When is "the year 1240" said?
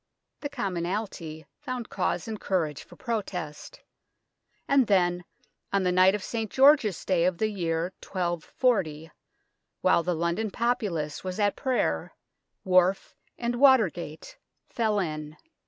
7.37-9.11